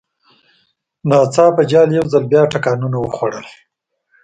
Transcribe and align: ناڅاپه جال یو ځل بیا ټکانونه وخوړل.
ناڅاپه 1.09 1.63
جال 1.71 1.89
یو 1.97 2.05
ځل 2.11 2.23
بیا 2.31 2.41
ټکانونه 2.51 2.97
وخوړل. 2.99 3.47